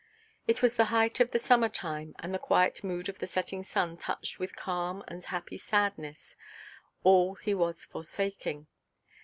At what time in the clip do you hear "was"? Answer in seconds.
0.63-0.77, 7.53-7.85